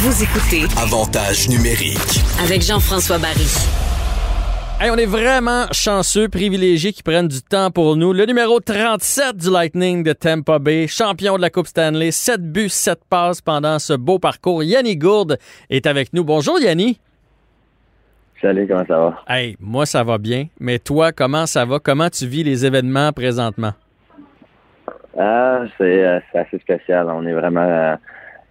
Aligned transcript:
Vous 0.00 0.22
écoutez 0.22 0.62
Avantage 0.80 1.48
numérique. 1.48 2.22
avec 2.44 2.62
Jean-François 2.62 3.18
Barry. 3.18 3.48
Hey, 4.80 4.90
on 4.92 4.96
est 4.96 5.06
vraiment 5.06 5.64
chanceux, 5.72 6.28
privilégiés 6.28 6.92
qui 6.92 7.02
prennent 7.02 7.26
du 7.26 7.42
temps 7.42 7.72
pour 7.72 7.96
nous. 7.96 8.12
Le 8.12 8.24
numéro 8.26 8.60
37 8.60 9.36
du 9.36 9.50
Lightning 9.50 10.04
de 10.04 10.12
Tampa 10.12 10.60
Bay, 10.60 10.86
champion 10.86 11.36
de 11.36 11.42
la 11.42 11.50
Coupe 11.50 11.66
Stanley, 11.66 12.12
7 12.12 12.40
buts, 12.52 12.68
7 12.68 13.00
passes 13.10 13.40
pendant 13.40 13.80
ce 13.80 13.94
beau 13.94 14.20
parcours. 14.20 14.62
Yanni 14.62 14.96
Gourde 14.96 15.36
est 15.68 15.84
avec 15.86 16.12
nous. 16.12 16.22
Bonjour 16.22 16.60
Yanni. 16.60 17.00
Salut, 18.40 18.68
comment 18.68 18.86
ça 18.86 18.98
va? 18.98 19.24
Hey, 19.28 19.56
moi 19.58 19.84
ça 19.84 20.04
va 20.04 20.18
bien, 20.18 20.46
mais 20.60 20.78
toi, 20.78 21.10
comment 21.10 21.46
ça 21.46 21.64
va? 21.64 21.80
Comment 21.80 22.08
tu 22.08 22.24
vis 22.26 22.44
les 22.44 22.64
événements 22.64 23.12
présentement? 23.12 23.72
Ah, 25.18 25.62
c'est 25.76 26.04
euh, 26.06 26.20
c'est 26.30 26.38
assez 26.38 26.58
spécial. 26.60 27.08
On 27.10 27.26
est 27.26 27.32
vraiment 27.34 27.66
euh, 27.68 27.96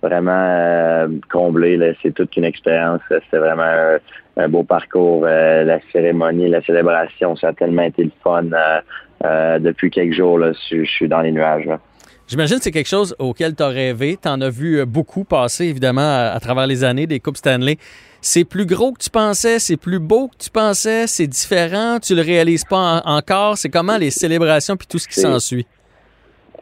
vraiment 0.02 0.32
euh, 0.34 1.08
comblé. 1.32 1.78
là. 1.78 1.88
C'est 2.02 2.14
toute 2.14 2.36
une 2.38 2.44
expérience. 2.46 3.02
C'était 3.10 3.38
vraiment 3.40 3.64
un, 3.64 3.98
un 4.38 4.48
beau 4.50 4.64
parcours. 4.64 5.24
Euh, 5.26 5.64
la 5.64 5.80
cérémonie, 5.92 6.50
la 6.50 6.62
célébration, 6.62 7.36
ça 7.36 7.50
a 7.50 7.54
tellement 7.54 7.84
été 7.84 8.04
le 8.04 8.12
fun. 8.24 8.46
Euh, 8.54 8.80
euh, 9.26 9.60
depuis 9.60 9.90
quelques 9.90 10.14
jours, 10.14 10.38
là, 10.38 10.52
je, 10.70 10.84
je 10.84 10.90
suis 10.90 11.08
dans 11.08 11.22
les 11.22 11.32
nuages. 11.32 11.66
là. 11.66 11.80
J'imagine 12.28 12.58
que 12.58 12.64
c'est 12.64 12.72
quelque 12.72 12.90
chose 12.90 13.16
auquel 13.20 13.56
tu 13.56 13.64
as 13.64 13.70
rêvé. 13.70 14.18
Tu 14.22 14.28
en 14.28 14.42
as 14.42 14.50
vu 14.50 14.86
beaucoup 14.86 15.24
passer, 15.24 15.66
évidemment, 15.66 16.02
à, 16.02 16.34
à 16.36 16.40
travers 16.40 16.68
les 16.68 16.84
années, 16.84 17.08
des 17.08 17.20
Coupes 17.22 17.38
Stanley. 17.38 17.78
C'est 18.20 18.44
plus 18.44 18.66
gros 18.66 18.92
que 18.92 19.00
tu 19.02 19.10
pensais, 19.10 19.60
c'est 19.60 19.78
plus 19.78 20.00
beau 20.00 20.28
que 20.28 20.36
tu 20.38 20.50
pensais, 20.50 21.08
c'est 21.08 21.28
différent, 21.28 22.00
tu 22.02 22.16
le 22.16 22.22
réalises 22.22 22.66
pas 22.66 23.02
en- 23.06 23.12
encore. 23.18 23.58
C'est 23.58 23.70
comment 23.70 23.96
les 23.98 24.10
célébrations 24.10 24.76
puis 24.76 24.88
tout 24.88 24.98
ce 24.98 25.08
qui 25.08 25.20
s'ensuit? 25.22 25.66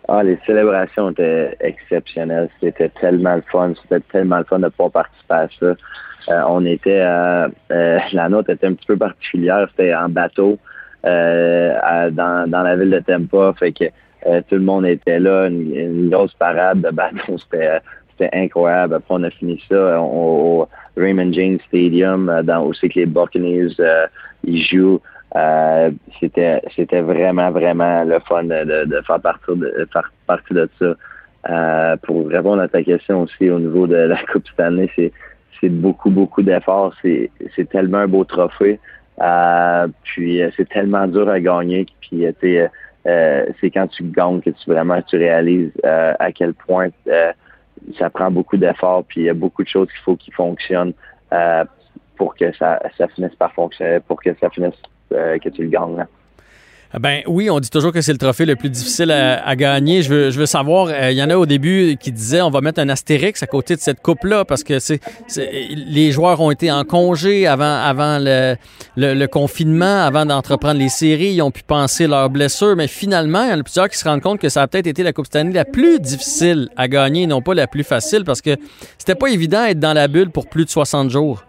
Ah, 0.08 0.24
les 0.24 0.38
célébrations 0.46 1.10
étaient 1.12 1.56
exceptionnelles. 1.60 2.50
C'était 2.62 2.90
tellement 2.90 3.36
le 3.36 3.44
fun. 3.52 3.74
C'était 3.82 4.02
tellement 4.12 4.38
le 4.38 4.44
fun 4.44 4.60
de 4.60 4.70
pouvoir 4.70 4.92
participer 4.92 5.34
à 5.34 5.48
ça. 5.60 5.66
Euh, 6.30 6.42
on 6.48 6.66
était, 6.66 7.02
euh, 7.02 7.48
euh, 7.72 8.00
la 8.14 8.30
nôtre 8.30 8.52
était 8.52 8.68
un 8.68 8.74
petit 8.74 8.86
peu 8.86 8.98
particulière. 8.98 9.68
C'était 9.72 9.96
en 9.96 10.10
bateau 10.10 10.60
euh, 11.06 12.10
dans, 12.12 12.50
dans 12.50 12.64
la 12.64 12.76
ville 12.76 12.92
de 12.92 13.00
Tampa. 13.00 13.54
Fait 13.58 13.72
que 13.72 13.86
euh, 14.28 14.42
tout 14.48 14.56
le 14.56 14.62
monde 14.62 14.86
était 14.86 15.20
là. 15.20 15.48
Une, 15.48 16.10
grosse 16.10 16.34
parade 16.36 16.82
de 16.82 16.92
bateau. 16.92 17.38
C'était, 17.38 17.68
euh, 17.68 17.80
c'était 18.12 18.30
incroyable. 18.34 18.96
Après, 18.96 19.16
on 19.16 19.24
a 19.24 19.30
fini 19.30 19.62
ça 19.68 20.00
au, 20.02 20.68
Raymond 20.96 21.34
James 21.34 21.60
Stadium, 21.68 22.42
dans 22.44 22.64
aussi 22.64 22.88
que 22.88 23.00
les 23.00 23.06
Buccaneers 23.06 23.76
ils 24.46 24.64
jouent. 24.64 25.02
Euh, 25.36 25.92
c'était 26.20 26.62
c'était 26.76 27.02
vraiment 27.02 27.52
vraiment 27.52 28.06
le 28.06 28.20
fun 28.20 28.44
de, 28.44 28.86
de- 28.86 29.02
faire 29.02 29.20
partie 29.20 29.52
de 29.52 29.88
faire 29.92 30.12
partie 30.28 30.54
de 30.54 30.70
ça. 30.80 30.94
Euh, 31.50 31.98
pour 31.98 32.28
répondre 32.28 32.62
à 32.62 32.68
ta 32.68 32.82
question 32.84 33.24
aussi 33.24 33.50
au 33.50 33.60
niveau 33.60 33.86
de 33.86 33.96
la 33.96 34.18
Coupe 34.32 34.48
Stanley, 34.48 34.90
c'est 34.96 35.12
c'est 35.60 35.70
beaucoup 35.70 36.10
beaucoup 36.10 36.42
d'efforts. 36.42 36.94
C'est 37.02 37.30
c'est 37.56 37.68
tellement 37.70 38.00
un 38.00 38.08
beau 38.08 38.24
trophée. 38.24 38.80
Euh, 39.22 39.88
puis 40.04 40.42
euh, 40.42 40.50
c'est 40.56 40.70
tellement 40.70 41.06
dur 41.08 41.28
à 41.30 41.40
gagner. 41.40 41.86
Puis 42.02 42.26
euh, 42.26 43.46
c'est 43.60 43.72
quand 43.72 43.88
tu 43.88 44.04
gagnes 44.04 44.40
que 44.40 44.52
tu 44.52 44.70
vraiment 44.70 45.02
tu 45.02 45.18
réalises 45.18 45.72
à 45.84 46.32
quel 46.32 46.54
point 46.54 46.88
ça 48.00 48.10
prend 48.10 48.32
beaucoup 48.32 48.58
d'efforts. 48.58 49.04
Puis 49.06 49.22
il 49.22 49.24
y 49.26 49.30
a 49.30 49.34
beaucoup 49.34 49.64
de 49.64 49.70
choses 49.70 49.90
qu'il 49.90 50.00
faut 50.00 50.16
qui 50.16 50.32
fonctionnent 50.32 50.94
pour 52.16 52.36
que 52.36 52.54
ça 52.54 52.82
ça 52.98 53.10
finisse 53.10 53.36
par 53.36 53.52
fonctionner, 53.52 54.00
pour 54.00 54.22
que 54.22 54.34
ça 54.40 54.50
finisse 54.50 54.82
que 55.10 55.50
tu 55.50 55.64
le 55.64 55.70
gagnes. 55.70 55.98
là. 55.98 56.08
Ah 56.98 57.00
Ben 57.00 57.24
oui, 57.28 57.50
on 57.50 57.60
dit 57.60 57.70
toujours 57.70 57.92
que 57.92 58.00
c'est 58.00 58.14
le 58.14 58.18
trophée 58.18 58.46
le 58.46 58.56
plus 58.56 58.70
difficile 58.70 59.12
à, 59.12 59.56
gagner. 59.58 60.02
Je 60.02 60.14
veux, 60.40 60.46
savoir, 60.46 60.88
euh, 60.88 61.12
il 61.12 61.18
y 61.18 61.22
en 61.22 61.30
a 61.30 61.36
au 61.36 61.46
début 61.46 61.98
qui 62.00 62.14
disaient 62.14 62.42
on 62.42 62.50
va 62.50 62.62
mettre 62.62 62.80
un 62.80 62.88
astérix 62.88 63.44
à 63.44 63.48
côté 63.48 63.76
de 63.76 63.82
cette 63.82 64.02
coupe-là 64.02 64.46
parce 64.46 64.64
que 64.64 64.78
les 65.36 66.12
joueurs 66.14 66.40
ont 66.40 66.52
été 66.52 66.72
en 66.72 66.86
congé 66.86 67.48
avant, 67.48 68.18
le 68.18 69.26
confinement, 69.26 70.04
avant 70.04 70.26
d'entreprendre 70.26 70.80
les 70.80 70.88
séries. 70.88 71.34
Ils 71.34 71.42
ont 71.42 71.52
pu 71.52 71.64
penser 71.64 72.08
leurs 72.08 72.30
blessures, 72.30 72.78
mais 72.78 72.88
finalement, 72.88 73.44
il 73.44 73.50
y 73.50 73.54
en 73.54 73.60
a 73.60 73.64
plusieurs 73.64 73.90
qui 73.90 73.98
se 73.98 74.08
rendent 74.08 74.22
compte 74.22 74.40
que 74.40 74.48
ça 74.48 74.62
a 74.62 74.68
peut-être 74.68 74.88
été 74.88 75.04
la 75.04 75.12
Coupe 75.12 75.26
Stanley 75.26 75.52
la 75.52 75.66
plus 75.66 76.00
difficile 76.00 76.70
à 76.78 76.88
gagner, 76.88 77.28
non 77.28 77.42
pas 77.42 77.56
la 77.56 77.68
plus 77.68 77.84
facile 77.84 78.24
parce 78.24 78.42
que 78.42 78.56
c'était 78.98 79.16
pas 79.16 79.28
évident 79.28 79.66
d'être 79.66 79.80
dans 79.80 79.94
la 79.94 80.08
bulle 80.08 80.30
pour 80.30 80.48
plus 80.48 80.64
de 80.64 80.70
60 80.70 81.10
jours. 81.10 81.44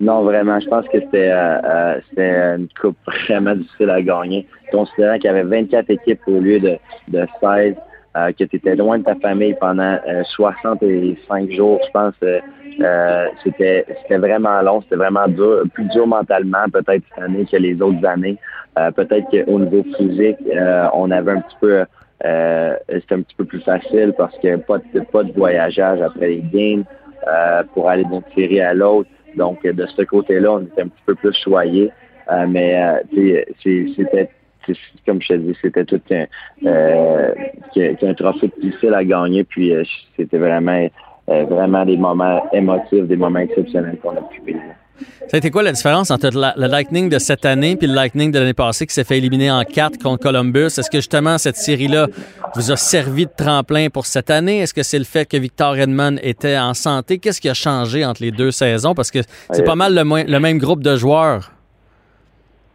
Non, 0.00 0.22
vraiment, 0.22 0.60
je 0.60 0.68
pense 0.68 0.86
que 0.88 1.00
c'était 1.00 1.30
euh, 1.32 1.98
euh, 2.18 2.56
une 2.56 2.68
coupe 2.80 2.96
vraiment 3.28 3.54
difficile 3.56 3.90
à 3.90 4.00
gagner, 4.00 4.46
considérant 4.70 5.14
qu'il 5.16 5.24
y 5.24 5.28
avait 5.28 5.42
24 5.42 5.90
équipes 5.90 6.20
au 6.28 6.38
lieu 6.38 6.60
de, 6.60 6.78
de 7.08 7.26
16, 7.40 7.74
euh, 8.16 8.32
que 8.32 8.44
tu 8.44 8.56
étais 8.56 8.76
loin 8.76 8.98
de 8.98 9.04
ta 9.04 9.16
famille 9.16 9.54
pendant 9.60 9.98
euh, 10.08 10.22
65 10.24 11.50
jours, 11.50 11.80
je 11.84 11.90
pense. 11.90 12.14
euh, 12.22 12.40
euh, 12.80 13.26
c'était 13.42 13.84
c'était 14.02 14.18
vraiment 14.18 14.62
long, 14.62 14.80
c'était 14.82 14.96
vraiment 14.96 15.26
dur, 15.26 15.62
plus 15.74 15.84
dur 15.88 16.06
mentalement 16.06 16.64
peut-être 16.72 17.02
cette 17.08 17.24
année 17.24 17.44
que 17.44 17.56
les 17.56 17.80
autres 17.82 18.04
années. 18.06 18.38
Euh, 18.78 18.92
peut-être 18.92 19.28
qu'au 19.30 19.58
niveau 19.58 19.82
physique, 19.96 20.36
euh, 20.54 20.86
on 20.94 21.10
avait 21.10 21.32
un 21.32 21.40
petit 21.40 21.56
peu 21.60 21.84
euh, 22.24 22.76
c'était 22.88 23.14
un 23.16 23.22
petit 23.22 23.34
peu 23.36 23.44
plus 23.44 23.60
facile 23.60 24.14
parce 24.16 24.36
que 24.38 24.56
pas 24.56 24.78
de 24.78 25.00
pas 25.12 25.24
de 25.24 25.32
voyageage 25.32 26.00
après 26.00 26.28
les 26.28 26.42
games 26.52 26.84
euh, 27.26 27.62
pour 27.74 27.88
aller 27.88 28.04
d'une 28.04 28.22
série 28.36 28.60
à 28.60 28.74
l'autre. 28.74 29.10
Donc, 29.36 29.62
de 29.62 29.86
ce 29.86 30.02
côté-là, 30.02 30.52
on 30.52 30.60
était 30.62 30.82
un 30.82 30.88
petit 30.88 31.02
peu 31.06 31.14
plus 31.14 31.34
choyés. 31.42 31.90
Euh, 32.30 32.46
mais 32.46 33.02
euh, 33.14 33.42
c'était, 33.96 34.30
comme 35.06 35.22
je 35.22 35.28
te 35.28 35.34
dis, 35.34 35.56
c'était 35.62 35.84
tout 35.84 36.00
un, 36.10 36.26
euh, 36.66 37.34
qu'un 37.74 38.14
trophée 38.14 38.50
difficile 38.60 38.94
à 38.94 39.04
gagner. 39.04 39.44
Puis, 39.44 39.72
euh, 39.72 39.82
c'était 40.16 40.38
vraiment, 40.38 40.88
euh, 41.28 41.44
vraiment 41.44 41.84
des 41.84 41.96
moments 41.96 42.46
émotifs, 42.52 43.04
des 43.04 43.16
moments 43.16 43.40
exceptionnels 43.40 43.98
qu'on 43.98 44.16
a 44.16 44.22
pu 44.22 44.42
vivre. 44.46 44.60
Ça 45.28 45.36
a 45.36 45.38
été 45.38 45.50
quoi 45.50 45.62
la 45.62 45.72
différence 45.72 46.10
entre 46.10 46.30
le 46.32 46.66
Lightning 46.66 47.08
de 47.08 47.18
cette 47.18 47.44
année 47.44 47.76
puis 47.76 47.86
le 47.86 47.94
Lightning 47.94 48.32
de 48.32 48.38
l'année 48.38 48.54
passée 48.54 48.86
qui 48.86 48.94
s'est 48.94 49.04
fait 49.04 49.18
éliminer 49.18 49.50
en 49.50 49.62
quatre 49.62 49.98
contre 49.98 50.22
Columbus? 50.22 50.78
Est-ce 50.78 50.90
que 50.90 50.98
justement 50.98 51.38
cette 51.38 51.56
série-là 51.56 52.06
vous 52.54 52.72
a 52.72 52.76
servi 52.76 53.26
de 53.26 53.32
tremplin 53.36 53.88
pour 53.90 54.06
cette 54.06 54.30
année? 54.30 54.60
Est-ce 54.60 54.72
que 54.72 54.82
c'est 54.82 54.98
le 54.98 55.04
fait 55.04 55.28
que 55.28 55.36
Victor 55.36 55.76
Edmond 55.76 56.16
était 56.22 56.58
en 56.58 56.74
santé? 56.74 57.18
Qu'est-ce 57.18 57.40
qui 57.40 57.48
a 57.48 57.54
changé 57.54 58.04
entre 58.04 58.22
les 58.22 58.30
deux 58.30 58.50
saisons? 58.50 58.94
Parce 58.94 59.10
que 59.10 59.18
c'est 59.50 59.64
pas 59.64 59.76
mal 59.76 59.94
le, 59.94 60.40
même 60.40 60.58
groupe 60.58 60.82
de 60.82 60.96
joueurs. 60.96 61.52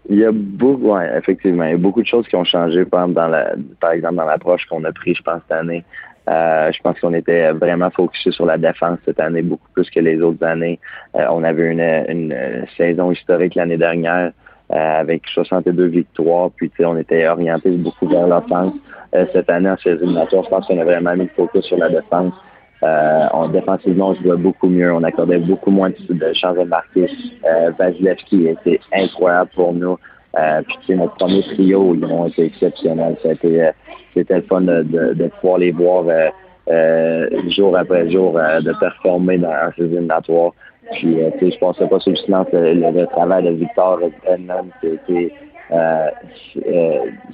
Il 0.10 0.20
y 0.20 0.26
a 0.26 0.32
beaucoup, 0.32 0.96
effectivement, 0.98 1.64
il 1.64 1.72
y 1.72 1.74
a 1.74 1.78
beaucoup 1.78 2.02
de 2.02 2.08
choses 2.08 2.28
qui 2.28 2.36
ont 2.36 2.44
changé, 2.44 2.84
par 2.86 3.04
exemple, 3.04 3.16
dans 3.16 3.28
la, 3.30 3.54
par 3.80 3.92
exemple, 3.92 4.16
dans 4.16 4.26
l'approche 4.26 4.66
qu'on 4.66 4.84
a 4.84 4.92
pris, 4.92 5.16
je 5.16 5.24
pense, 5.24 5.42
cette 5.48 5.58
année. 5.58 5.84
Euh, 6.30 6.72
je 6.72 6.82
pense 6.82 7.00
qu'on 7.00 7.14
était 7.14 7.52
vraiment 7.52 7.90
focusé 7.90 8.32
sur 8.32 8.46
la 8.46 8.58
défense 8.58 9.00
cette 9.06 9.20
année, 9.20 9.42
beaucoup 9.42 9.68
plus 9.74 9.90
que 9.90 10.00
les 10.00 10.22
autres 10.22 10.46
années. 10.46 10.80
Euh, 11.16 11.26
on 11.32 11.44
avait 11.44 11.72
une, 11.72 11.82
une, 11.82 12.66
saison 12.78 13.12
historique 13.12 13.56
l'année 13.56 13.78
dernière 13.78 14.32
euh, 14.72 15.00
avec 15.00 15.24
62 15.28 15.86
victoires, 15.88 16.50
puis 16.56 16.72
on 16.80 16.98
était 16.98 17.28
orienté 17.28 17.72
beaucoup 17.72 18.08
vers 18.08 18.28
l'offense. 18.28 18.74
Euh, 19.16 19.26
cette 19.34 19.50
année, 19.50 19.70
en 19.70 19.78
série 19.78 19.98
éliminatoire, 19.98 20.44
je 20.46 20.50
pense 20.50 20.66
qu'on 20.66 20.80
a 20.80 20.86
vraiment 20.86 21.14
mis 21.16 21.24
le 21.24 21.30
focus 21.36 21.66
sur 21.66 21.78
la 21.78 21.90
défense. 21.90 22.34
Euh, 22.84 23.28
on, 23.34 23.48
défensivement, 23.48 24.10
on 24.10 24.16
jouait 24.16 24.38
beaucoup 24.38 24.68
mieux. 24.68 24.92
On 24.94 25.04
accordait 25.04 25.38
beaucoup 25.38 25.72
moins 25.72 25.90
de, 25.90 26.14
de 26.14 26.34
chances 26.34 26.58
de 26.58 26.64
marquer. 26.64 27.10
Euh, 27.46 27.72
Vasilevski 27.78 28.48
était 28.48 28.80
incroyable 28.94 29.52
pour 29.56 29.74
nous. 29.74 29.98
Euh, 30.38 30.62
puis 30.64 30.76
tu 30.82 30.86
sais, 30.88 30.96
notre 30.96 31.16
premier 31.16 31.44
trio, 31.44 31.94
ils 31.96 32.06
ont 32.06 32.26
été 32.28 32.46
exceptionnels. 32.46 33.16
Ça 33.22 33.30
a 33.30 33.32
été, 33.34 33.64
euh, 33.64 33.72
C'était 34.14 34.38
le 34.38 34.42
fun 34.44 34.62
de, 34.62 34.82
de, 34.84 35.14
de 35.14 35.28
pouvoir 35.40 35.60
les 35.60 35.72
voir 35.72 36.06
euh, 36.08 36.30
euh, 36.70 37.30
jour 37.50 37.78
après 37.78 38.10
jour 38.10 38.38
euh, 38.38 38.60
de 38.62 38.74
performer 38.80 39.38
dans 39.38 39.50
un 39.50 39.72
éliminatoire. 39.78 40.52
Puis 40.94 41.22
euh, 41.22 41.30
tu 41.40 41.46
sais, 41.46 41.52
je 41.52 41.60
pensais 41.60 41.88
pas 41.88 42.00
sur 42.00 42.12
le 42.12 42.18
silence 42.18 42.48
le, 42.52 43.06
travail 43.08 43.44
de 43.44 43.52
Victor 43.52 44.00
Edmond. 44.28 44.70
C'était 44.82 45.32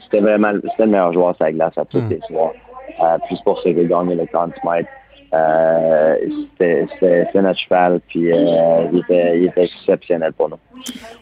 c'était 0.03 0.19
vraiment 0.21 0.51
c'était 0.61 0.85
le 0.85 0.91
meilleur 0.91 1.13
joueur 1.13 1.35
sur 1.35 1.45
la 1.45 1.51
glace 1.51 1.77
à 1.77 1.85
tous 1.85 1.99
Mm. 1.99 2.09
les 2.09 2.19
soirs. 2.27 2.53
Euh, 3.01 3.17
puis 3.25 3.35
c'est 3.37 3.43
pour 3.43 3.57
ça 3.61 3.69
qu'il 3.69 3.79
a 3.79 3.83
gagné 3.83 4.16
le 4.16 4.25
Conn 4.27 4.51
Smythe. 4.61 4.87
Euh, 5.34 6.16
c'était 6.57 7.28
notre 7.41 7.59
cheval, 7.59 8.02
puis 8.08 8.31
euh, 8.31 8.87
il, 8.91 8.99
était, 8.99 9.64
exceptionnel 9.64 10.34
pour 10.34 10.49
nous. 10.49 10.58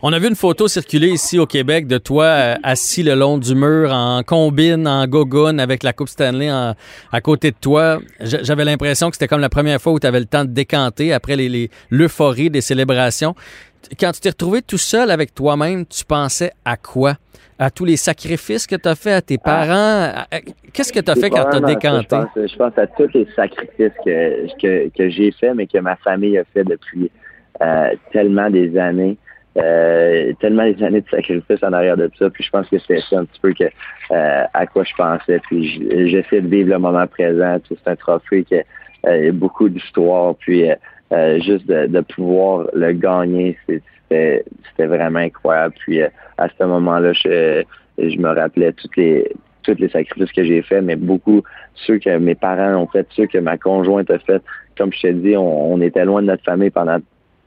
On 0.02 0.14
a 0.14 0.20
vu 0.20 0.28
une 0.30 0.36
photo 0.36 0.68
circuler 0.68 1.10
ici 1.10 1.40
au 1.40 1.46
Québec 1.46 1.88
de 1.88 1.98
toi 1.98 2.24
euh, 2.26 2.56
assis 2.64 3.04
le 3.04 3.16
long 3.16 3.38
du 3.38 3.54
mur 3.56 3.92
en 3.92 4.24
combine, 4.24 4.88
en 4.88 5.06
gogoon 5.08 5.58
avec 5.58 5.84
la 5.84 5.94
Coupe 5.94 6.10
Stanley 6.10 6.52
en- 6.52 6.74
à 7.12 7.22
côté 7.22 7.52
de 7.52 7.58
toi. 7.60 8.00
J'avais 8.22 8.64
l'impression 8.66 9.10
que 9.10 9.16
c'était 9.16 9.28
comme 9.28 9.42
la 9.42 9.50
première 9.50 9.82
fois 9.82 9.94
où 9.94 10.00
tu 10.00 10.08
avais 10.08 10.20
le 10.20 10.26
temps 10.26 10.46
de 10.46 10.52
décanter 10.52 11.12
après 11.12 11.36
les- 11.36 11.50
les- 11.50 11.70
l'euphorie 11.90 12.50
des 12.50 12.62
célébrations. 12.62 13.36
Quand 14.00 14.12
tu 14.12 14.20
t'es 14.22 14.30
retrouvé 14.30 14.62
tout 14.62 14.78
seul 14.78 15.12
avec 15.12 15.34
toi-même, 15.34 15.86
tu 15.86 16.04
pensais 16.06 16.52
à 16.66 16.78
quoi? 16.78 17.14
À 17.60 17.72
tous 17.72 17.86
les 17.86 17.98
sacrifices 17.98 18.68
que 18.68 18.76
tu 18.76 18.88
as 18.88 18.96
fait 18.96 19.14
à 19.14 19.22
tes 19.22 19.38
parents? 19.38 20.12
À- 20.14 20.22
à- 20.32 20.40
Qu'est-ce 20.74 20.94
que 20.94 21.00
tu 21.00 21.10
as 21.10 21.16
fait 21.16 21.30
quand 21.30 21.44
tu 21.50 21.58
as 21.58 21.60
ça. 21.60 21.60
décanté? 21.62 22.08
Je 22.12 22.16
pense, 22.16 22.52
je 22.52 22.56
pense 22.58 22.78
à 22.78 22.88
tous 22.88 23.10
les 23.14 23.28
sacrifices 23.36 23.94
que, 24.06 24.48
que, 24.62 24.90
que 24.96 25.10
j'ai 25.10 25.32
fait, 25.32 25.54
mais 25.56 25.66
que 25.66 25.80
ma 25.80 25.96
famille 25.98 26.38
a 26.38 26.44
fait 26.54 26.64
depuis 26.64 27.10
euh, 27.62 27.96
tellement 28.12 28.50
des 28.50 28.78
années. 28.78 29.18
Euh, 29.58 30.34
tellement 30.40 30.66
des 30.72 30.84
années 30.84 31.02
de 31.02 31.10
sacrifices 31.10 31.64
en 31.64 31.74
arrière 31.74 31.98
de 31.98 32.12
ça. 32.20 32.30
Puis 32.30 32.44
je 32.44 32.52
pense 32.52 32.68
que 32.70 32.78
c'est 32.88 33.02
ça 33.10 33.18
un 33.20 33.26
petit 33.26 33.40
peu 33.42 33.54
que 33.54 33.64
euh, 34.12 34.44
à 34.54 34.68
quoi 34.68 34.84
je 34.84 34.94
pensais. 34.96 35.40
Puis 35.48 35.82
j'essaie 36.12 36.42
de 36.42 36.48
vivre 36.48 36.70
le 36.70 36.78
moment 36.78 37.08
présent. 37.08 37.58
C'est 37.68 37.88
un 37.90 37.96
trophée 37.96 38.46
que 38.48 39.32
beaucoup 39.32 39.68
d'histoires. 39.70 40.36
Puis 40.36 40.70
juste 41.12 41.68
de, 41.68 42.02
pouvoir 42.02 42.68
le 42.74 42.92
gagner, 42.94 43.58
c'était 44.10 44.44
vraiment 44.78 45.20
incroyable. 45.20 45.76
Puis 45.80 46.02
à 46.02 46.48
ce 46.58 46.64
moment-là, 46.64 47.14
je, 47.14 47.64
je 47.98 48.18
me 48.18 48.30
rappelais 48.30 48.74
toutes 48.74 48.96
les 48.98 49.32
tous 49.64 49.76
les 49.80 49.90
sacrifices 49.90 50.32
que 50.32 50.46
j'ai 50.46 50.62
faits, 50.62 50.82
mais 50.82 50.96
beaucoup 50.96 51.44
ceux 51.76 52.00
que 52.00 52.18
mes 52.18 52.36
parents 52.36 52.82
ont 52.82 52.88
fait, 52.88 53.06
ceux 53.12 53.28
que 53.28 53.38
ma 53.38 53.58
conjointe 53.58 54.10
a 54.10 54.18
fait. 54.20 54.42
Comme 54.78 54.94
je 54.94 55.02
t'ai 55.02 55.14
dit, 55.14 55.36
on, 55.36 55.82
était 55.82 56.06
loin 56.06 56.22
de 56.22 56.28
notre 56.28 56.44
famille 56.46 56.70
pendant 56.70 57.00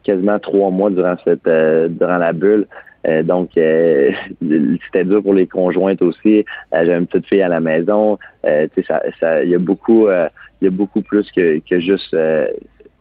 quasiment 0.05 0.39
trois 0.39 0.71
mois 0.71 0.91
durant 0.91 1.17
cette 1.25 1.45
durant 1.45 2.19
la 2.19 2.33
bulle. 2.35 2.67
Euh, 3.07 3.23
donc, 3.23 3.57
euh, 3.57 4.13
c'était 4.87 5.05
dur 5.05 5.23
pour 5.23 5.35
les 5.35 5.47
conjointes 5.47 6.03
aussi. 6.03 6.45
Euh, 6.75 6.85
J'ai 6.85 6.93
une 6.93 7.07
petite 7.07 7.27
fille 7.27 7.43
à 7.43 7.49
la 7.49 7.61
maison. 7.61 8.19
Euh, 8.45 8.67
ça, 8.87 9.03
ça, 9.19 9.43
il 9.43 9.51
y 9.51 9.55
a 9.55 9.59
beaucoup, 9.59 10.09
il 10.09 10.65
y 10.65 10.67
a 10.67 10.71
beaucoup 10.71 11.03
plus 11.03 11.31
que, 11.33 11.61
que 11.61 11.81
juste 11.81 12.17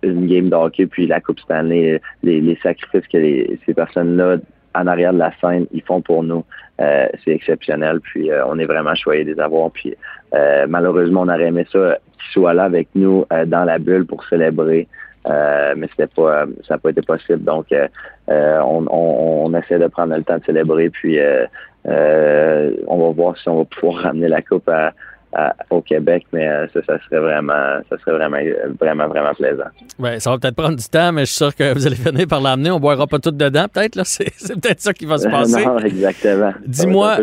une 0.04 0.28
game 0.28 0.50
de 0.50 0.56
hockey 0.56 0.86
puis 0.86 1.08
la 1.08 1.20
Coupe 1.20 1.40
Stanley. 1.40 2.02
Les, 2.24 2.42
les 2.42 2.58
sacrifices 2.62 3.08
que 3.08 3.18
les, 3.18 3.60
ces 3.66 3.74
personnes-là 3.74 4.38
en 4.76 4.88
arrière 4.88 5.14
de 5.14 5.20
la 5.20 5.32
scène, 5.42 5.66
ils 5.72 5.82
font 5.82 6.02
pour 6.02 6.24
nous. 6.24 6.46
c'est 6.78 7.32
exceptionnel. 7.32 8.00
Puis 8.02 8.30
on 8.48 8.60
est 8.60 8.66
vraiment 8.66 8.96
choyé 8.96 9.24
de 9.26 9.34
les 9.34 9.40
avoir. 9.40 9.72
Puis 9.72 9.96
malheureusement, 10.68 11.22
on 11.22 11.28
aurait 11.30 11.48
aimé 11.48 11.66
ça 11.72 11.98
qu'ils 12.14 12.34
soient 12.34 12.54
là 12.54 12.66
avec 12.66 12.88
nous 12.94 13.26
dans 13.48 13.64
la 13.64 13.80
bulle 13.80 14.06
pour 14.06 14.24
célébrer. 14.26 14.88
Euh, 15.28 15.74
mais 15.78 15.88
c'était 15.92 16.08
pas, 16.08 16.46
ça 16.68 16.76
n'a 16.76 16.78
pas 16.78 16.90
été 16.90 17.02
possible. 17.02 17.44
Donc, 17.44 17.72
euh, 17.72 17.88
euh, 18.30 18.60
on, 18.62 18.86
on, 18.90 19.54
essaie 19.54 19.80
de 19.80 19.88
prendre 19.88 20.16
le 20.16 20.24
temps 20.24 20.38
de 20.38 20.44
célébrer, 20.46 20.90
puis 20.90 21.20
on 21.86 22.98
va 22.98 23.12
voir 23.12 23.38
si 23.38 23.50
on 23.50 23.60
va 23.60 23.66
pouvoir 23.66 24.04
ramener 24.04 24.28
la 24.28 24.42
coupe 24.42 24.70
au 25.70 25.82
Québec, 25.82 26.26
mais 26.34 26.48
ça, 26.74 26.80
ça 26.86 26.98
serait 27.06 27.20
vraiment, 27.20 27.80
ça 27.90 27.98
serait 28.00 28.14
vraiment, 28.14 28.38
vraiment, 28.80 29.08
vraiment 29.08 29.34
plaisant. 29.34 29.70
Ouais, 30.00 30.20
ça 30.20 30.32
va 30.32 30.38
peut-être 30.40 30.56
prendre 30.56 30.76
du 30.76 30.86
temps, 30.86 31.12
mais 31.12 31.22
je 31.22 31.32
suis 31.32 31.38
sûr 31.38 31.56
que 31.56 31.74
vous 31.74 31.86
allez 31.86 31.96
finir 31.96 32.28
par 32.28 32.42
l'amener. 32.42 32.72
On 32.72 32.80
boira 32.80 33.06
pas 33.08 33.20
tout 33.20 33.32
dedans, 33.32 33.66
peut-être 33.72 33.96
là. 33.96 34.04
C'est, 34.06 34.26
peut-être 34.60 34.82
ça 34.82 34.94
qui 34.94 35.06
va 35.06 35.18
se 35.18 35.28
passer. 35.28 35.66
non, 35.66 35.78
exactement. 35.80 36.54
Dis-moi, 36.66 37.18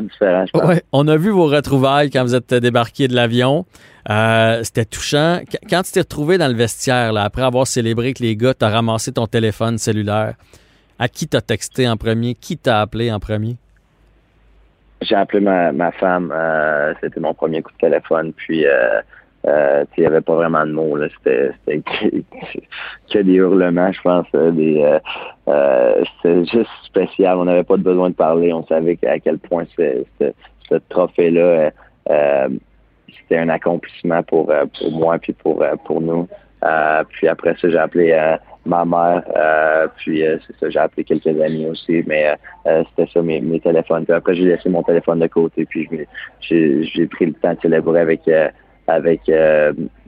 ouais, 0.54 0.82
on 0.92 1.08
a 1.08 1.16
vu 1.16 1.30
vos 1.30 1.46
retrouvailles 1.46 2.10
quand 2.10 2.22
vous 2.22 2.34
êtes 2.34 2.54
débarqué 2.54 3.08
de 3.08 3.14
l'avion. 3.14 3.66
Euh, 4.08 4.62
c'était 4.62 4.84
touchant. 4.84 5.40
Quand 5.68 5.82
tu 5.82 5.92
t'es 5.92 6.00
retrouvé 6.00 6.38
dans 6.38 6.48
le 6.48 6.54
vestiaire, 6.54 7.12
là, 7.12 7.24
après 7.24 7.42
avoir 7.42 7.66
célébré 7.66 8.14
que 8.14 8.22
les 8.22 8.36
gars, 8.36 8.54
t'as 8.54 8.68
ramassé 8.68 9.12
ton 9.12 9.26
téléphone 9.26 9.78
cellulaire, 9.78 10.34
à 10.98 11.08
qui 11.08 11.26
t'as 11.26 11.40
texté 11.40 11.88
en 11.88 11.96
premier? 11.96 12.34
Qui 12.34 12.56
t'a 12.56 12.80
appelé 12.80 13.10
en 13.10 13.18
premier? 13.18 13.56
J'ai 15.02 15.14
appelé 15.14 15.40
ma, 15.40 15.72
ma 15.72 15.92
femme. 15.92 16.32
Euh, 16.34 16.94
c'était 17.00 17.20
mon 17.20 17.34
premier 17.34 17.62
coup 17.62 17.72
de 17.72 17.78
téléphone. 17.78 18.32
Puis, 18.32 18.66
euh, 18.66 19.00
euh 19.46 19.84
il 19.96 20.00
n'y 20.00 20.06
avait 20.06 20.20
pas 20.20 20.34
vraiment 20.34 20.66
de 20.66 20.72
mots. 20.72 20.98
C'était, 21.18 21.52
que, 23.10 23.18
des 23.18 23.32
hurlements, 23.32 23.92
je 23.92 24.00
pense. 24.02 24.26
Des, 24.32 24.98
c'était 25.46 26.44
juste 26.46 26.70
spécial. 26.84 27.38
On 27.38 27.44
n'avait 27.44 27.64
pas 27.64 27.76
besoin 27.76 28.10
de 28.10 28.14
parler. 28.14 28.52
On 28.52 28.66
savait 28.66 28.98
à 29.06 29.18
quel 29.18 29.38
point 29.38 29.64
ce 29.76 30.74
trophée-là 30.88 31.70
c'était 33.26 33.40
un 33.40 33.48
accomplissement 33.48 34.22
pour, 34.22 34.50
euh, 34.50 34.64
pour 34.78 34.92
moi 34.92 35.18
puis 35.18 35.32
pour, 35.32 35.62
euh, 35.62 35.74
pour 35.84 36.00
nous. 36.00 36.28
Euh, 36.64 37.04
puis 37.08 37.28
après 37.28 37.54
ça, 37.60 37.68
j'ai 37.68 37.78
appelé 37.78 38.36
ma 38.66 38.84
mère, 38.84 39.22
puis 39.96 40.22
c'est 40.46 40.56
ça, 40.58 40.70
j'ai 40.70 40.78
appelé 40.78 41.04
quelques 41.04 41.40
amis 41.40 41.66
aussi, 41.66 42.02
mais 42.06 42.34
c'était 42.64 43.10
ça 43.12 43.22
mes, 43.22 43.60
téléphones. 43.60 44.04
Puis 44.04 44.14
après, 44.14 44.34
j'ai 44.34 44.44
laissé 44.44 44.68
mon 44.68 44.82
téléphone 44.82 45.20
de 45.20 45.26
côté, 45.26 45.64
puis 45.66 45.88
j'ai 46.40 47.06
pris 47.06 47.26
le 47.26 47.32
temps 47.34 47.54
de 47.54 47.60
célébrer 47.60 48.00
avec 48.00 48.22
avec 48.88 49.22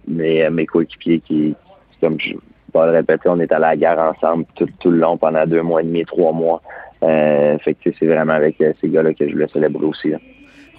mes, 0.06 0.66
coéquipiers 0.66 1.20
qui, 1.20 1.54
comme 2.00 2.18
je 2.20 2.34
vais 2.34 2.86
le 2.86 2.92
répéter, 2.92 3.28
on 3.28 3.40
est 3.40 3.52
à 3.52 3.58
la 3.58 3.76
guerre 3.76 3.98
ensemble 3.98 4.44
tout, 4.54 4.68
tout 4.80 4.90
le 4.90 4.98
long 4.98 5.16
pendant 5.16 5.46
deux 5.46 5.62
mois 5.62 5.80
et 5.80 5.84
demi, 5.84 6.04
trois 6.04 6.32
mois. 6.32 6.60
fait 7.00 7.74
que 7.82 7.90
c'est 7.98 8.06
vraiment 8.06 8.34
avec 8.34 8.56
ces 8.58 8.88
gars-là 8.88 9.14
que 9.14 9.26
je 9.26 9.32
voulais 9.32 9.48
célébrer 9.48 9.84
aussi. 9.84 10.12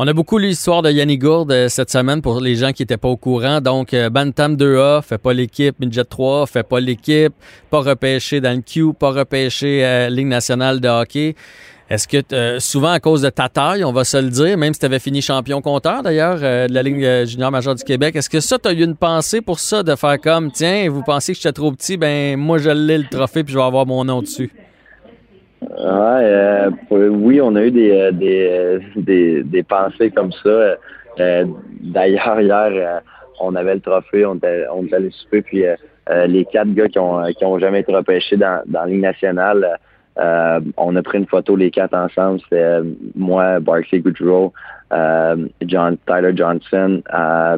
On 0.01 0.07
a 0.07 0.13
beaucoup 0.13 0.37
lu 0.37 0.47
l'histoire 0.47 0.81
de 0.81 0.89
Yannick 0.89 1.19
Gourde 1.19 1.51
euh, 1.51 1.67
cette 1.67 1.91
semaine 1.91 2.21
pour 2.21 2.39
les 2.39 2.55
gens 2.55 2.71
qui 2.71 2.83
n'étaient 2.83 2.95
pas 2.95 3.09
au 3.09 3.17
courant. 3.17 3.59
Donc, 3.59 3.93
euh, 3.93 4.09
Bantam 4.09 4.55
2A 4.55 5.01
fait 5.01 5.17
pas 5.17 5.33
l'équipe, 5.33 5.77
Midget 5.77 6.05
3 6.05 6.47
fait 6.47 6.63
pas 6.63 6.79
l'équipe, 6.79 7.33
pas 7.69 7.81
repêché 7.81 8.39
dans 8.39 8.55
le 8.55 8.61
Q, 8.61 8.93
pas 8.93 9.11
repêché 9.11 9.83
à 9.83 10.09
Ligue 10.09 10.27
nationale 10.27 10.79
de 10.79 10.87
hockey. 10.87 11.35
Est-ce 11.89 12.07
que 12.07 12.59
souvent 12.59 12.91
à 12.91 13.01
cause 13.01 13.23
de 13.23 13.29
ta 13.29 13.49
taille, 13.49 13.83
on 13.83 13.91
va 13.91 14.05
se 14.05 14.15
le 14.15 14.29
dire, 14.29 14.57
même 14.57 14.73
si 14.73 14.79
tu 14.79 14.85
avais 14.85 14.99
fini 14.99 15.21
champion 15.21 15.59
compteur 15.59 16.01
d'ailleurs 16.01 16.37
de 16.37 16.73
la 16.73 16.83
Ligue 16.83 17.25
junior 17.25 17.51
majeure 17.51 17.75
du 17.75 17.83
Québec, 17.83 18.15
est-ce 18.15 18.29
que 18.29 18.39
ça, 18.39 18.57
tu 18.57 18.69
as 18.69 18.73
eu 18.73 18.83
une 18.83 18.95
pensée 18.95 19.41
pour 19.41 19.59
ça, 19.59 19.83
de 19.83 19.95
faire 19.95 20.21
comme, 20.21 20.49
tiens, 20.49 20.87
vous 20.89 21.01
pensez 21.01 21.33
que 21.33 21.39
j'étais 21.39 21.51
trop 21.51 21.73
petit, 21.73 21.97
ben 21.97 22.37
moi 22.37 22.57
je 22.59 22.69
l'ai 22.69 22.99
le 22.99 23.07
trophée 23.09 23.43
puis 23.43 23.53
je 23.53 23.57
vais 23.57 23.65
avoir 23.65 23.85
mon 23.85 24.05
nom 24.05 24.21
dessus? 24.21 24.49
Ouais, 25.79 25.85
euh, 25.85 26.69
oui, 26.91 27.39
on 27.39 27.55
a 27.55 27.63
eu 27.63 27.71
des, 27.71 27.91
euh, 27.91 28.11
des, 28.11 28.49
euh, 28.51 28.79
des, 28.97 29.43
des 29.43 29.63
pensées 29.63 30.11
comme 30.11 30.31
ça. 30.33 30.75
D'ailleurs, 31.17 32.41
hier, 32.41 33.01
on 33.39 33.55
avait 33.55 33.75
le 33.75 33.79
trophée, 33.79 34.25
on 34.25 34.35
était, 34.35 34.65
on 34.73 34.85
était 34.85 34.95
allé 34.95 35.09
souper, 35.11 35.41
puis 35.41 35.63
les 36.27 36.45
quatre 36.45 36.73
gars 36.73 36.87
qui 36.87 36.99
ont, 36.99 37.23
qui 37.37 37.45
ont 37.45 37.59
jamais 37.59 37.81
été 37.81 37.93
repêchés 37.93 38.37
dans, 38.37 38.61
dans 38.67 38.81
la 38.81 38.87
Ligue 38.87 39.01
nationale, 39.01 39.77
on 40.17 40.95
a 40.95 41.01
pris 41.01 41.17
une 41.17 41.27
photo 41.27 41.57
les 41.57 41.71
quatre 41.71 41.93
ensemble. 41.93 42.39
C'était 42.41 42.79
moi, 43.15 43.59
Barclay 43.59 43.99
Goodrow, 43.99 44.53
John, 45.61 45.97
Tyler 46.07 46.31
Johnson, 46.35 47.01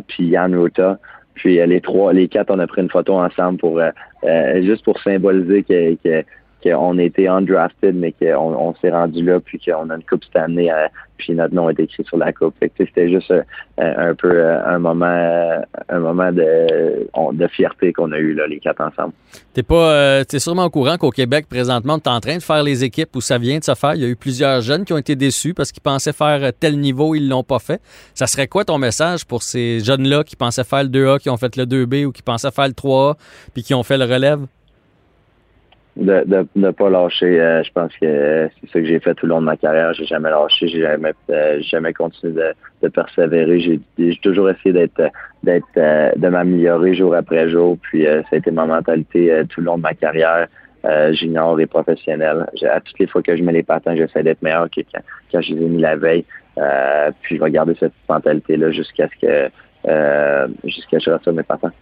puis 0.07 0.25
Yann 0.25 0.55
Ruta. 0.55 0.97
Puis 1.35 1.65
les 1.65 1.81
trois, 1.81 2.13
les 2.13 2.27
quatre, 2.27 2.49
on 2.49 2.59
a 2.59 2.67
pris 2.67 2.81
une 2.81 2.89
photo 2.89 3.13
ensemble 3.13 3.59
pour 3.59 3.79
juste 4.61 4.83
pour 4.83 4.99
symboliser 5.01 5.63
que, 5.63 5.95
que 6.03 6.23
qu'on 6.61 6.97
été 6.97 7.27
undrafted, 7.27 7.95
mais 7.95 8.13
qu'on 8.13 8.53
on, 8.53 8.75
s'est 8.75 8.91
rendu 8.91 9.23
là, 9.23 9.39
puis 9.39 9.59
qu'on 9.59 9.89
a 9.89 9.95
une 9.95 10.03
coupe 10.03 10.23
cette 10.25 10.41
année, 10.41 10.71
euh, 10.71 10.87
puis 11.17 11.33
notre 11.33 11.53
nom 11.53 11.69
est 11.69 11.79
écrit 11.79 12.03
sur 12.03 12.17
la 12.17 12.31
coupe. 12.31 12.55
C'était 12.77 13.09
juste 13.09 13.31
euh, 13.31 13.43
un 13.77 14.13
peu 14.15 14.31
euh, 14.31 14.63
un 14.65 14.79
moment 14.79 15.61
un 15.89 15.99
moment 15.99 16.31
de, 16.31 17.47
fierté 17.47 17.91
qu'on 17.91 18.11
a 18.11 18.17
eu 18.17 18.33
là, 18.33 18.47
les 18.47 18.59
quatre 18.59 18.81
ensemble. 18.81 19.13
T'es 19.53 19.63
pas 19.63 20.23
t'es 20.25 20.39
sûrement 20.39 20.65
au 20.65 20.69
courant 20.69 20.97
qu'au 20.97 21.09
Québec, 21.09 21.47
présentement, 21.49 21.99
tu 21.99 22.09
es 22.09 22.13
en 22.13 22.19
train 22.19 22.37
de 22.37 22.41
faire 22.41 22.63
les 22.63 22.83
équipes 22.83 23.15
où 23.15 23.21
ça 23.21 23.37
vient 23.37 23.59
de 23.59 23.63
se 23.63 23.75
faire. 23.75 23.95
Il 23.95 24.01
y 24.01 24.05
a 24.05 24.07
eu 24.07 24.15
plusieurs 24.15 24.61
jeunes 24.61 24.85
qui 24.85 24.93
ont 24.93 24.97
été 24.97 25.15
déçus 25.15 25.53
parce 25.53 25.71
qu'ils 25.71 25.83
pensaient 25.83 26.13
faire 26.13 26.51
tel 26.59 26.79
niveau, 26.79 27.15
ils 27.15 27.27
l'ont 27.27 27.43
pas 27.43 27.59
fait. 27.59 27.81
Ça 28.13 28.27
serait 28.27 28.47
quoi 28.47 28.63
ton 28.63 28.77
message 28.77 29.25
pour 29.25 29.43
ces 29.43 29.79
jeunes-là 29.79 30.23
qui 30.23 30.35
pensaient 30.35 30.63
faire 30.63 30.83
le 30.83 30.89
2A, 30.89 31.19
qui 31.19 31.29
ont 31.29 31.37
fait 31.37 31.55
le 31.57 31.65
2B 31.65 32.05
ou 32.05 32.11
qui 32.11 32.21
pensaient 32.21 32.51
faire 32.51 32.67
le 32.67 32.73
3A, 32.73 33.15
puis 33.53 33.63
qui 33.63 33.73
ont 33.73 33.83
fait 33.83 33.97
le 33.97 34.05
relève? 34.05 34.45
De 35.97 36.23
ne 36.55 36.67
de, 36.67 36.71
pas 36.71 36.89
lâcher. 36.89 37.41
Euh, 37.41 37.63
je 37.63 37.71
pense 37.71 37.91
que 37.99 38.49
c'est 38.59 38.71
ça 38.71 38.79
que 38.79 38.85
j'ai 38.85 38.99
fait 38.99 39.13
tout 39.15 39.25
le 39.25 39.31
long 39.31 39.41
de 39.41 39.45
ma 39.45 39.57
carrière. 39.57 39.93
J'ai 39.93 40.05
jamais 40.05 40.29
lâché, 40.29 40.67
j'ai 40.67 40.81
jamais 40.81 41.13
euh, 41.29 41.59
jamais 41.61 41.93
continué 41.93 42.33
de, 42.33 42.53
de 42.81 42.87
persévérer. 42.87 43.59
J'ai 43.59 44.15
toujours 44.23 44.49
essayé 44.49 44.73
d'être 44.73 45.01
d'être 45.43 45.65
euh, 45.77 46.11
de 46.15 46.27
m'améliorer 46.29 46.95
jour 46.95 47.13
après 47.15 47.49
jour. 47.49 47.77
Puis 47.81 48.05
ça 48.05 48.23
a 48.31 48.35
été 48.35 48.51
ma 48.51 48.65
mentalité 48.65 49.43
tout 49.49 49.59
le 49.61 49.65
long 49.65 49.77
de 49.77 49.83
ma 49.83 49.93
carrière. 49.93 50.47
junior 51.11 51.59
et 51.59 51.67
professionnel. 51.67 52.47
À 52.67 52.79
toutes 52.79 52.97
les 52.97 53.07
fois 53.07 53.21
que 53.21 53.35
je 53.37 53.43
mets 53.43 53.51
les 53.51 53.61
patins, 53.63 53.95
j'essaie 53.95 54.23
d'être 54.23 54.41
meilleur 54.41 54.67
que 54.67 54.81
quand, 54.91 55.01
quand 55.31 55.41
je 55.41 55.53
les 55.53 55.61
ai 55.65 55.69
mis 55.69 55.81
la 55.81 55.95
veille. 55.95 56.25
puis 57.21 57.37
je 57.37 57.43
vais 57.43 57.51
garder 57.51 57.75
cette 57.79 57.93
mentalité-là 58.09 58.71
jusqu'à 58.71 59.07
ce 59.09 59.15
que 59.21 59.51
jusqu'à 60.63 60.99
ce 60.99 61.05
que 61.05 61.11
je 61.11 61.17
reçoive 61.17 61.35
mes 61.35 61.43
patins. 61.43 61.73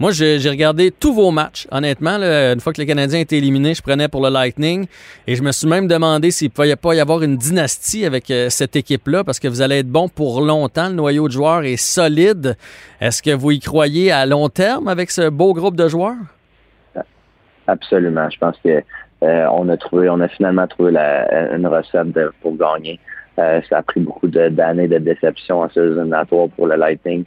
Moi, 0.00 0.12
j'ai 0.12 0.48
regardé 0.48 0.92
tous 0.92 1.12
vos 1.12 1.32
matchs. 1.32 1.66
Honnêtement, 1.72 2.22
une 2.22 2.60
fois 2.60 2.72
que 2.72 2.80
les 2.80 2.86
Canadiens 2.86 3.18
étaient 3.18 3.38
éliminés, 3.38 3.74
je 3.74 3.82
prenais 3.82 4.06
pour 4.06 4.22
le 4.22 4.30
Lightning. 4.30 4.86
Et 5.26 5.34
je 5.34 5.42
me 5.42 5.50
suis 5.50 5.66
même 5.66 5.88
demandé 5.88 6.30
s'il 6.30 6.48
ne 6.48 6.52
pouvait 6.52 6.76
pas 6.76 6.94
y 6.94 7.00
avoir 7.00 7.22
une 7.22 7.36
dynastie 7.36 8.04
avec 8.04 8.30
euh, 8.30 8.48
cette 8.48 8.76
équipe-là, 8.76 9.24
parce 9.24 9.40
que 9.40 9.48
vous 9.48 9.60
allez 9.60 9.78
être 9.78 9.88
bon 9.88 10.08
pour 10.08 10.40
longtemps. 10.40 10.88
Le 10.88 10.94
noyau 10.94 11.26
de 11.26 11.32
joueurs 11.32 11.64
est 11.64 11.76
solide. 11.76 12.56
Est-ce 13.00 13.22
que 13.22 13.34
vous 13.34 13.50
y 13.50 13.58
croyez 13.58 14.12
à 14.12 14.24
long 14.24 14.48
terme 14.48 14.86
avec 14.86 15.10
ce 15.10 15.28
beau 15.30 15.52
groupe 15.52 15.74
de 15.74 15.88
joueurs? 15.88 16.14
Absolument. 17.66 18.30
Je 18.30 18.38
pense 18.38 18.56
que 18.64 18.82
euh, 19.24 19.46
on 19.52 19.68
a 19.68 19.76
trouvé, 19.76 20.08
on 20.08 20.20
a 20.20 20.28
finalement 20.28 20.68
trouvé 20.68 20.92
la, 20.92 21.54
une 21.56 21.66
recette 21.66 22.16
pour 22.40 22.56
gagner. 22.56 23.00
Euh, 23.38 23.60
ça 23.68 23.78
a 23.78 23.82
pris 23.82 24.00
beaucoup 24.00 24.26
d'années 24.26 24.88
de, 24.88 24.98
déception 24.98 25.60
en 25.60 25.70
saison 25.70 26.10
pour 26.56 26.66
le 26.66 26.76
Lightning, 26.76 27.24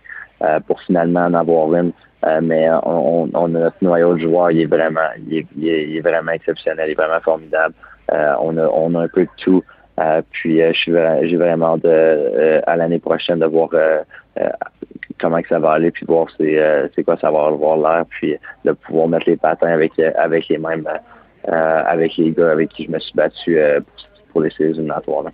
pour 0.68 0.82
finalement 0.82 1.26
en 1.26 1.34
avoir 1.34 1.74
une. 1.76 1.94
Euh, 2.26 2.40
mais 2.42 2.70
on, 2.84 3.30
on, 3.34 3.48
notre 3.48 3.78
noyau 3.82 4.14
de 4.14 4.20
joueurs, 4.20 4.52
il 4.52 4.62
est 4.62 4.66
vraiment, 4.66 5.10
il 5.28 5.40
est, 5.40 5.48
il 5.58 5.98
est, 5.98 6.02
vraiment 6.02 6.32
exceptionnel, 6.32 6.90
il 6.90 6.92
est 6.92 6.96
vraiment 6.96 7.20
formidable. 7.22 7.74
Euh, 8.12 8.36
on, 8.40 8.58
a, 8.58 8.68
on 8.68 8.94
a 8.96 9.04
un 9.04 9.08
peu 9.08 9.24
de 9.24 9.30
tout. 9.38 9.64
Euh, 10.00 10.22
puis 10.32 10.62
j'ai 10.74 11.38
vraiment 11.38 11.78
de, 11.78 12.62
à 12.68 12.76
l'année 12.76 13.00
prochaine 13.00 13.40
de 13.40 13.46
voir 13.46 13.70
comment 15.20 15.42
que 15.42 15.48
ça 15.48 15.60
va 15.60 15.74
aller, 15.74 15.92
puis 15.92 16.06
voir 16.06 16.28
c'est 16.38 17.04
quoi 17.04 17.18
ça 17.18 17.32
va 17.32 17.48
avoir 17.48 17.78
l'air, 17.78 18.06
puis 18.10 18.36
de 18.66 18.72
pouvoir 18.72 19.08
mettre 19.08 19.28
les 19.28 19.38
patins 19.38 19.68
avec 19.68 20.00
avec 20.00 20.48
les 20.48 20.58
mêmes 20.58 20.88
avec 21.46 22.18
les 22.18 22.32
gars 22.32 22.52
avec 22.52 22.70
qui 22.70 22.86
je 22.86 22.92
me 22.92 23.00
suis 23.00 23.14
battu 23.14 23.60
pour 24.32 24.42
les 24.42 24.50
séries 24.52 24.72
éliminatoires. 24.72 25.26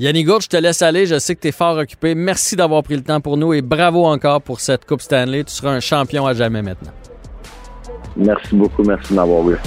Yannick 0.00 0.26
Gourde, 0.26 0.42
je 0.44 0.48
te 0.48 0.56
laisse 0.56 0.80
aller. 0.80 1.04
Je 1.04 1.18
sais 1.18 1.36
que 1.36 1.42
tu 1.42 1.48
es 1.48 1.52
fort 1.52 1.76
occupé. 1.76 2.14
Merci 2.14 2.56
d'avoir 2.56 2.82
pris 2.82 2.96
le 2.96 3.02
temps 3.02 3.20
pour 3.20 3.36
nous 3.36 3.52
et 3.52 3.60
bravo 3.60 4.06
encore 4.06 4.40
pour 4.40 4.58
cette 4.60 4.86
Coupe 4.86 5.02
Stanley. 5.02 5.44
Tu 5.44 5.52
seras 5.52 5.72
un 5.72 5.80
champion 5.80 6.26
à 6.26 6.32
jamais 6.32 6.62
maintenant. 6.62 6.92
Merci 8.16 8.54
beaucoup. 8.54 8.82
Merci 8.82 9.10
de 9.10 9.16
m'avoir 9.16 9.50
eu. 9.50 9.58